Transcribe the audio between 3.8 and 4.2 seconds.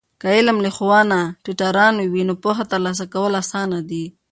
دی.